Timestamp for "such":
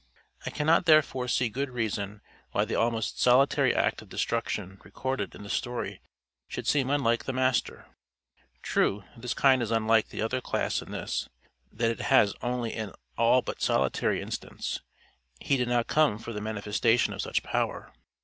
17.21-17.43